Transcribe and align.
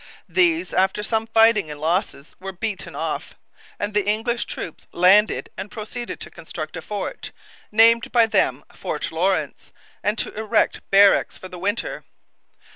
These, 0.27 0.73
after 0.73 1.03
some 1.03 1.27
fighting 1.27 1.69
and 1.69 1.79
losses, 1.79 2.35
were 2.39 2.51
beaten 2.51 2.95
off; 2.95 3.35
and 3.77 3.93
the 3.93 4.07
English 4.07 4.45
troops 4.45 4.87
landed 4.91 5.51
and 5.55 5.69
proceeded 5.69 6.19
to 6.21 6.31
construct 6.31 6.75
a 6.75 6.81
fort, 6.81 7.31
named 7.71 8.11
by 8.11 8.25
them 8.25 8.63
Fort 8.73 9.11
Lawrence, 9.11 9.71
and 10.01 10.17
to 10.17 10.33
erect 10.33 10.81
barracks 10.89 11.37
for 11.37 11.49
the 11.49 11.59
winter. 11.59 12.03